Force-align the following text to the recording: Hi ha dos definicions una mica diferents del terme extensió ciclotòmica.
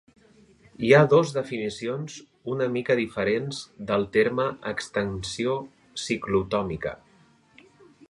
Hi 0.85 0.87
ha 0.99 1.09
dos 1.11 1.33
definicions 1.35 2.15
una 2.55 2.69
mica 2.79 2.97
diferents 3.01 3.61
del 3.93 4.09
terme 4.19 4.49
extensió 4.75 5.57
ciclotòmica. 6.09 7.01